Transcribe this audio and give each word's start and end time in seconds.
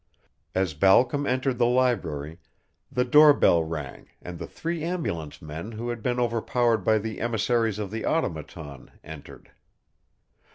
As 0.55 0.73
Balcom 0.73 1.27
entered 1.27 1.59
the 1.59 1.67
library 1.67 2.39
the 2.91 3.05
door 3.05 3.33
bell 3.35 3.63
rang 3.63 4.09
and 4.19 4.39
the 4.39 4.47
three 4.47 4.83
ambulance 4.83 5.43
men 5.43 5.73
who 5.73 5.89
had 5.89 6.01
been 6.01 6.19
overpowered 6.19 6.79
by 6.79 6.97
the 6.97 7.21
emissaries 7.21 7.77
of 7.77 7.91
the 7.91 8.03
Automaton 8.03 8.89
entered. 9.03 9.51